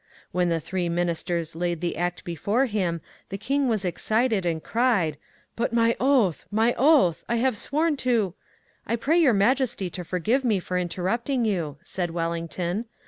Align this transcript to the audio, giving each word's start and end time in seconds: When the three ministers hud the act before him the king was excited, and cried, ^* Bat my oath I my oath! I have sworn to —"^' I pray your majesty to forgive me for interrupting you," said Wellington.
When 0.31 0.49
the 0.49 0.59
three 0.59 0.89
ministers 0.89 1.53
hud 1.53 1.79
the 1.79 1.95
act 1.95 2.23
before 2.23 2.65
him 2.65 3.01
the 3.29 3.37
king 3.37 3.67
was 3.67 3.85
excited, 3.85 4.47
and 4.47 4.63
cried, 4.63 5.13
^* 5.55 5.55
Bat 5.55 5.71
my 5.73 5.95
oath 5.99 6.43
I 6.51 6.55
my 6.55 6.73
oath! 6.75 7.23
I 7.29 7.35
have 7.35 7.55
sworn 7.55 7.97
to 7.97 8.29
—"^' 8.69 8.81
I 8.87 8.95
pray 8.95 9.21
your 9.21 9.33
majesty 9.33 9.91
to 9.91 10.03
forgive 10.03 10.43
me 10.43 10.59
for 10.59 10.75
interrupting 10.79 11.45
you," 11.45 11.77
said 11.83 12.09
Wellington. 12.09 12.85